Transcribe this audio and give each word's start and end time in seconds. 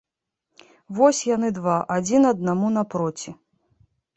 Вось 0.99 1.19
яны 1.35 1.51
два, 1.57 1.77
адзін 1.99 2.27
аднаму 2.33 2.73
напроці. 2.79 3.39